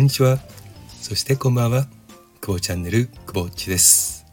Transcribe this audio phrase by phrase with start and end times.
[0.00, 0.38] こんにちは。
[0.98, 1.86] そしてこんばんは。
[2.40, 4.24] 久保チャンネル久保っちです。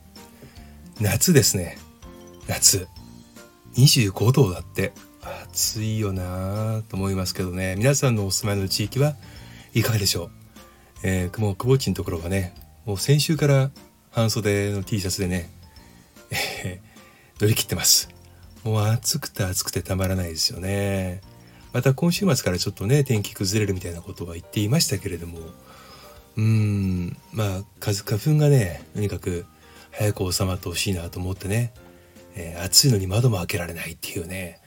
[1.01, 1.77] 夏ですね。
[2.47, 2.87] 夏。
[3.75, 4.93] 25度だって。
[5.43, 7.75] 暑いよなと思いますけどね。
[7.75, 9.15] 皆さんのお住まいの地域は
[9.73, 10.29] いかがでしょう、
[11.03, 12.53] えー、久保っちのところはね
[12.85, 13.69] もう先週から
[14.11, 15.49] 半袖の T シャツでね、
[16.63, 18.07] えー、乗り切ってます。
[18.63, 21.19] もう暑くて暑くてたまらないですよね。
[21.73, 25.37] また今週末からちょっとね天気崩れるみたいなことは言っていましたけれども
[26.37, 27.17] うーん。
[27.33, 29.45] まあ花粉がねとにかく
[29.91, 31.73] 早く収まってほしいなと思ってね、
[32.35, 34.59] えー、暑いのに窓も開けられないっていうね、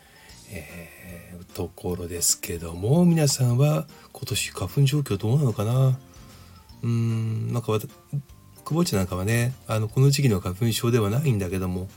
[0.51, 5.99] えー、ところですけども皆さんは今年花粉状況どうなのかな？
[6.83, 7.79] うーんなんか
[8.65, 11.89] 久保地なんかはねあのこの時期の花粉症ではないんだけども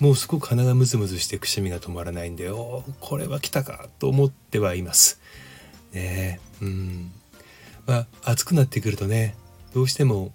[0.00, 5.20] もうすごく鼻がムズムズしてくしゃみが止まらないんでおこれは来たかと思ってはいます。
[5.92, 7.12] ねうん。
[7.86, 9.36] まあ暑くなってくるとね
[9.74, 10.32] どうしても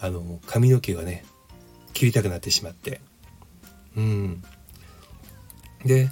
[0.00, 1.24] あの髪の毛がね
[1.92, 3.00] 切りたくなってしまって。
[3.96, 4.42] うん。
[5.84, 6.10] で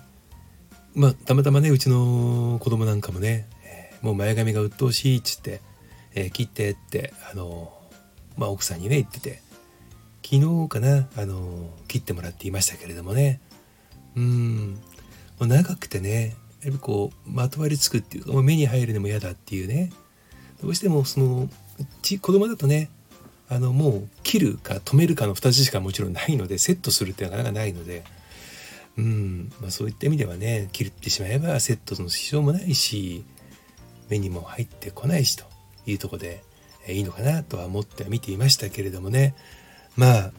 [0.94, 5.60] まあたまたまねうちの子供なんかもね、えー、もう前髪が鬱陶しいっつって、
[6.14, 7.72] えー、切ってってあの
[8.36, 9.42] まあ奥さんにね言ってて
[10.24, 13.40] 昨日かなあの切ってもらっていましたけれどもね。
[14.16, 14.74] うん。
[15.38, 19.92] もう長くてねやっぱこうまとわりつくっていうかもう目に入るのも嫌だっていうね
[20.62, 21.48] どうしてもその
[22.02, 22.90] 子供だとね
[23.48, 28.04] あのもう切るか止めるかの2つしかもちろんないのでセットするってなかなかないので
[28.96, 33.24] うん、まあ、そういった意味ではね切ってしまえばセットの支障もないし
[34.08, 35.44] 目にも入ってこないしと
[35.86, 36.44] いうとこで、
[36.86, 39.34] えいいのかなとは思って見ていましたけれどもね。
[39.96, 40.32] まあ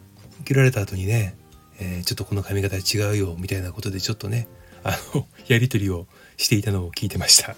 [0.46, 1.36] 切られた後にね、
[1.80, 4.48] えー、ちょっとこの髪型違うよみたいなことでちょっとね
[4.84, 6.06] あのやり取りを
[6.38, 7.56] していたのを聞いてました。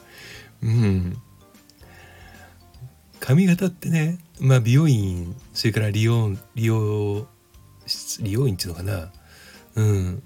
[0.64, 1.18] うん。
[3.20, 7.28] 髪型ってねまあ美容院それから利用利用
[8.20, 9.12] 利用院っていうのかな。
[9.76, 10.24] うん。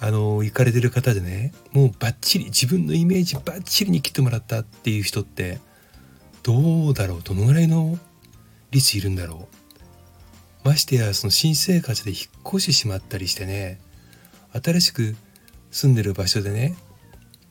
[0.00, 5.60] あの行かれてる方でねもうバッチリ自分のイメージバッチリに切ってもらったっていう人って
[6.42, 7.98] どうだろうどのぐらいの
[8.70, 9.48] 率いるんだろ
[10.62, 10.68] う。
[10.68, 13.80] ましてやその新生活で引っ越してしまったりしてね
[14.52, 15.14] 新しく
[15.70, 16.74] 住んでる場所でね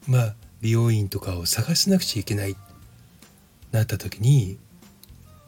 [0.08, 2.56] まあ美容院とかを探さなくちゃいけない
[3.74, 4.58] なった時に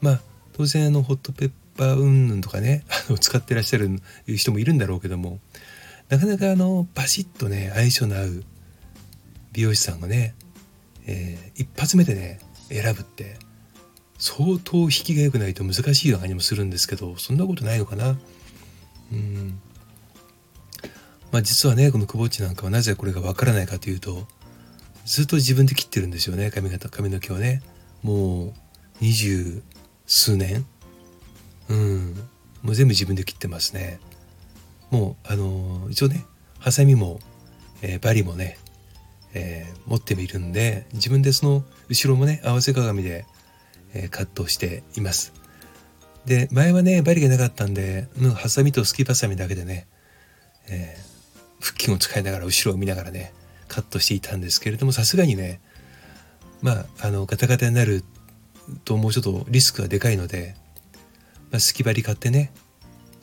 [0.00, 0.20] まあ
[0.52, 5.40] 当然あのホットペッパーうんぬんとかね あの使ってらっしゃる人もいるんだろうけども
[6.08, 8.44] なかなかあのバシッとね相性の合う
[9.52, 10.34] 美容師さんがね、
[11.06, 13.38] えー、一発目でね選ぶって
[14.18, 18.18] 相当引きが良くないと難しいような感じもするんですけどそんなことないのかな。
[19.12, 19.60] うん。
[21.32, 24.26] まあ実はねこの久保地なんかはなぜこれがわからないかというと
[25.04, 27.62] ずっと自分で切ってるんですよね髪型髪の毛をね。
[28.06, 28.52] もう
[29.00, 29.62] 二十
[30.06, 30.64] 数年？
[31.68, 32.14] うん。
[32.62, 33.98] もう全部自分で切ってますね。
[34.92, 36.24] もうあの一応ね
[36.60, 37.18] ハサミも、
[37.82, 38.58] えー、バリもね、
[39.34, 43.26] えー、持ってみるんで自分でその後ろもね合わせ鏡で
[43.92, 45.32] えカットしています。
[46.26, 48.06] で前はね針がなかったんで
[48.36, 49.88] ハサミとスキーバサミだけでね、
[50.68, 53.32] えー、腹筋を使いながら後ろを見ながらね
[53.66, 55.60] カットしていたんですけれどもさすがにね
[56.62, 58.04] まああのガタガタになる
[58.84, 60.54] ともうちょっとリスクがでかいので、
[61.50, 62.52] まあ、スキバリ買ってね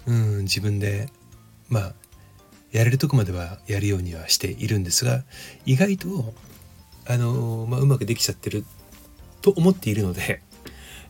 [0.06, 1.10] うん自分で
[1.70, 1.94] まあ
[2.72, 5.24] やれるとこまではやるようにはしているんですが
[5.66, 6.34] 意外と
[7.08, 8.66] あの、まあ、うまくできちゃってる
[9.42, 10.42] と思っているので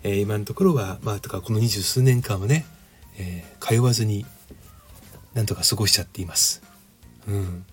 [0.03, 2.66] えー、今のところはまあとかこの二十数年間はね、
[3.17, 4.25] えー、通わずに
[5.33, 6.62] なんとか過ごしちゃっています。
[7.28, 7.66] うん。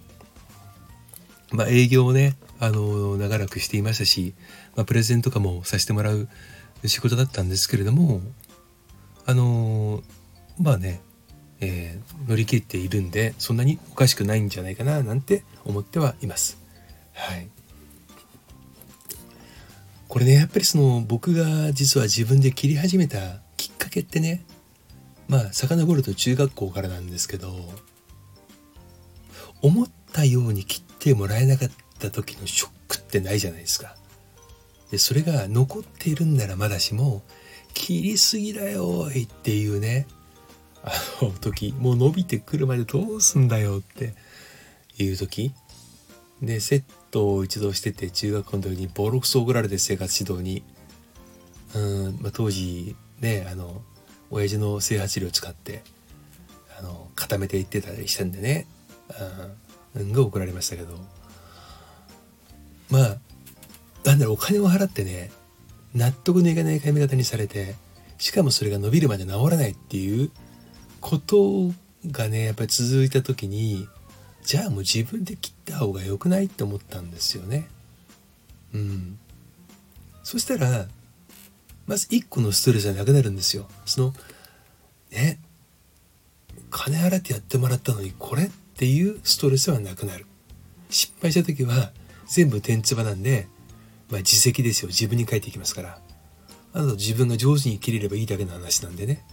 [1.51, 4.35] まあ営業をね、あの長らくしていましたし、
[4.77, 6.29] まあ、プレゼンとかもさせてもらう
[6.85, 8.21] 仕事だったんですけれども、
[9.27, 10.03] あの
[10.61, 11.01] まあね、
[11.61, 16.59] えー、乗り切っているんでそんなにおかしくないんじゃないかななんて思ってはいます。
[17.15, 17.49] はい。
[20.09, 23.19] これねやっぱりその僕が実は自分で切り始めた
[23.57, 24.45] きっかけってね
[25.29, 27.55] まあ遡ると中学校からなんですけど
[29.63, 31.71] 思ったように切ってもらえなかっ
[32.01, 33.95] た時のショックってないじゃないですか。
[34.91, 37.23] でそれが残っているんならまだしも
[37.75, 40.09] 切りすぎだよいっていうね
[40.83, 40.91] あ
[41.23, 44.15] の時もう伸びてくるまでどうすんだよって
[44.99, 45.53] いう時。
[46.43, 50.63] でセットを一度してて中学校の時にボロクソ怒られて生活指導に。
[51.73, 53.83] うん、まあ、当時ねあの
[54.31, 55.85] 親父の整髪料使って
[56.79, 58.67] あの固めていってたりしたんでね。
[59.95, 60.99] うんが怒られましたけど。
[62.91, 63.17] まあ
[64.05, 65.31] なんだろうお金を払ってね
[65.95, 67.75] 納得のいかない髪型にされて
[68.19, 70.31] しかもそれが伸びるまで治らないっていう
[71.01, 71.73] こと
[72.07, 73.89] がねやっぱり続いた時に
[74.43, 77.69] じゃあもう自分で切った方が良くないって思ったんですよね。
[78.73, 79.19] うん。
[80.23, 80.87] そしたら
[81.87, 83.67] まず1個のストレスがなくなるんですよ。
[83.85, 84.15] その
[85.11, 85.39] ね
[86.71, 90.27] 金払ってやってもらったのにこれっていうストレスはなくなる。
[90.89, 91.93] 失敗した時は
[92.31, 93.49] 全部天つばなんで、
[94.09, 94.89] まあ、自責ですよ。
[94.89, 95.99] 自分に返ってきますから。
[96.73, 99.25] あと自分が上手に切れればいいだけの話なんでね。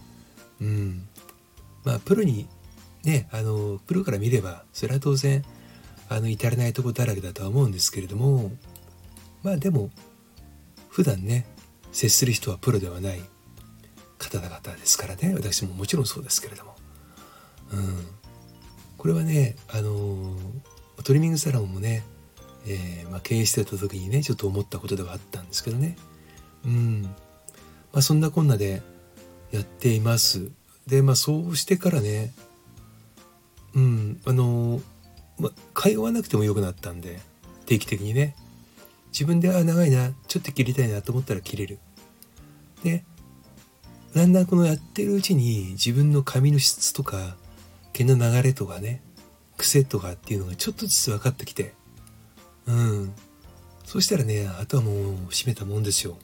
[0.60, 1.08] うん。
[1.84, 2.48] まあプロに
[3.04, 5.44] ねあのプロから見ればそれは当然
[6.08, 8.50] あの至らないとこだらけだとは思うんですけれども
[9.42, 9.90] まあでも
[10.88, 11.46] 普段ね
[11.92, 13.20] 接する人はプロではない
[14.18, 15.32] 方々ですからね。
[15.34, 16.74] 私ももちろんそうですけれども。
[17.72, 18.06] うん。
[18.96, 20.36] これはねあの
[21.04, 22.02] トリミングサロンもね、
[22.68, 25.96] えー、まあ、経営してた時にねちょっと思ったことではあったんですけどね。
[26.64, 27.02] うん。
[27.92, 28.82] まあそんなこんなで
[29.50, 30.50] やっています。
[30.86, 32.32] でまあそうしてからね
[33.74, 34.20] うん。
[34.26, 34.80] あの
[35.38, 37.20] まあ通わなくてもよくなったんで
[37.66, 38.36] 定期的にね。
[39.12, 41.78] 自分であ長いなちょっと切りたいなと思ったら切れる。
[42.84, 43.04] で
[44.14, 47.36] だんだんこのやってるうちに自分の髪の質とか
[47.92, 49.02] 毛の流れとかね
[49.56, 51.74] 癖とかっていうのがちょっとずつ分かってきて
[52.68, 53.14] うん。
[53.84, 54.94] そしたらねあとはもう
[55.30, 56.18] 閉めたもんですよ。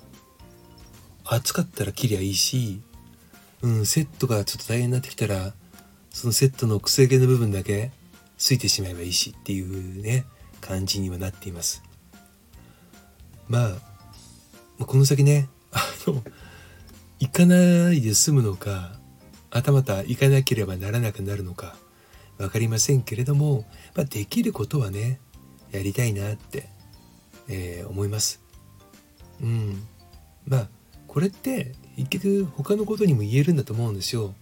[1.25, 2.83] 暑かったら切りゃいいし、
[3.63, 5.55] うん、セットがちょっと大変になってきたら
[6.11, 7.91] そのセットの癖毛の部分だけ
[8.37, 10.27] ついてしまえばいいしっていうね
[10.61, 11.83] 感じにはなっています。
[13.49, 13.69] ま
[14.79, 16.23] あこの先ねあの
[17.21, 18.93] 行かないで済むのか
[19.51, 21.77] はたまた行かなければならなくなるのか
[22.37, 23.65] 分かりませんけれども、
[23.95, 25.21] まあ、できることはね
[25.77, 26.69] やりたいなって、
[27.49, 28.41] えー、思います。
[29.43, 29.87] うん、
[30.47, 30.69] まあ
[31.09, 34.35] これって結局他のことにも言えるんだと思うんですよ。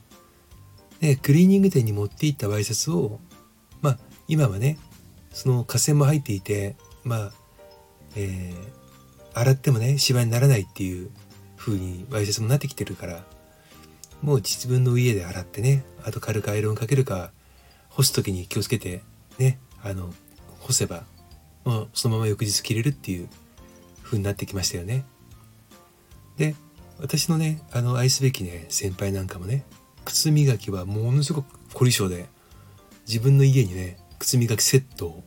[1.01, 3.19] ね、クリーニング店に持っていったワイシャツを
[3.81, 3.99] まあ
[4.29, 4.79] 今はね
[5.33, 7.33] その河川も入っていてまあ、
[8.15, 11.11] えー、洗ってもねシワにならないっていう
[11.57, 13.25] 風にワイシャツもなってきてるから
[14.23, 17.33] もう自分の家で洗ってねあと軽くアイロンかけるか
[17.89, 19.03] 干す時に気をつけて
[19.39, 20.15] ねあの
[20.61, 21.05] 干せば
[21.65, 23.29] もうそのまま翌日着れるっていう
[24.03, 25.05] 風になってきましたよね。
[26.37, 26.55] で
[26.99, 29.65] 私のねあの愛すべきね先輩なんかもね
[30.05, 32.27] 靴磨きはものすごく凝り性で
[33.07, 35.25] 自分の家にね靴磨きセットを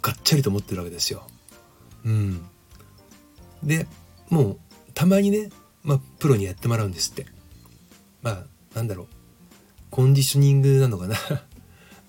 [0.00, 1.26] がっちゃりと持ってるわけですよ。
[2.04, 2.44] うん、
[3.62, 3.86] で
[4.28, 4.58] もう
[4.94, 5.50] たまにね、
[5.82, 7.26] まあ、プロにやってもらうんですって。
[8.22, 9.06] まあなんだろう
[9.90, 11.16] コンディショニングなのかな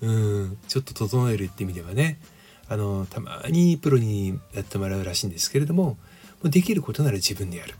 [0.00, 0.12] う
[0.46, 2.20] んちょっと整えるって意味ではね
[2.68, 5.98] あのたまにプロにやってもらうらしいんですけれども
[6.42, 7.74] できることなら自分でやる。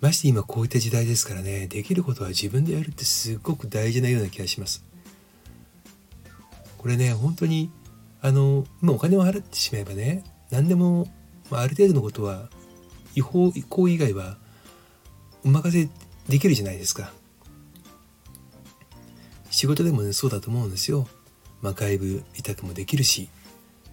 [0.00, 4.84] まして今こういった時代ですからねできることは自分でやるってすごく大事なような気がします。
[6.76, 7.70] これね本当に
[8.20, 11.08] あの、まあ、お金を払ってしまえばね何でも、
[11.50, 12.48] まあ、ある程度のことは
[13.14, 14.36] 違法行為以外は
[15.44, 15.88] お任せ
[16.28, 17.12] できるじゃないですか。
[19.50, 21.08] 仕事でもねそうだと思うんですよ。
[21.66, 23.28] まあ、外部委託もできるし、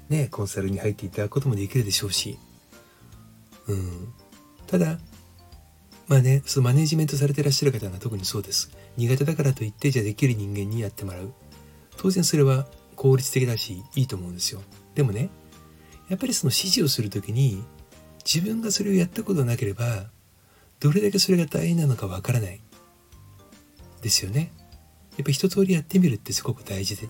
[0.07, 2.37] ね、コンサルに入っていただくこともできるでしょうし、
[3.67, 4.13] うん、
[4.67, 4.99] ただ
[6.07, 8.69] まあねそのマネジメントされてらっしゃる方が特にそうです。
[8.95, 11.33] 苦手だからといってじゃあできる人間にやってもらう。
[11.97, 14.61] 当然それは効率的だしいいと思うんですよ。
[14.93, 15.31] でもね
[16.09, 17.63] やっぱりその指示をする時に
[18.23, 20.11] 自分がそれをやったことなければ
[20.79, 22.61] どれだけそれが大変なのかわからない。
[24.03, 24.51] ですよね。
[25.17, 27.07] やっぱ一通りやってみるってすごく大事で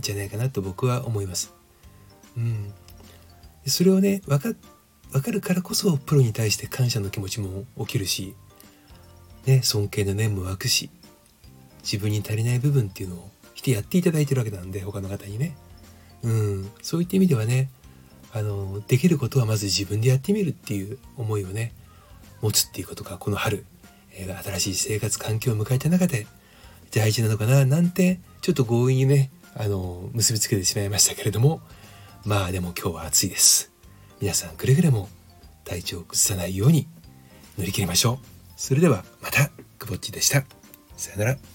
[0.00, 1.52] じゃないかなと僕は思います。
[2.36, 2.72] うん、
[3.66, 4.58] それをね分か
[5.12, 8.34] 分かるからこそプロに対して感謝の気持ちも起きるし、
[9.46, 10.90] ね、尊敬の念も湧くし
[11.82, 15.56] 自分に足りない部分っていうのをしてやっていただいてるわけなんで他の方にね、
[16.24, 17.70] うん、そういった意味ではね
[18.32, 21.72] あのできることはまず自分でやってみるっていう思いをね
[22.40, 23.64] 持つっていうことがこの春、
[24.12, 26.26] えー、新しい生活環境を迎えた中で
[26.92, 31.60] 大事なのかななんてちょっと強引にねあの結びつけてしまいましたけれども
[32.24, 33.70] まあでも今日は暑いです。
[34.20, 35.08] 皆さんくれぐれも
[35.64, 36.88] 体調を崩さないように
[37.58, 38.26] 乗り切りましょう。
[38.56, 40.44] それではまたくぼっちでした。
[40.96, 41.53] さよなら。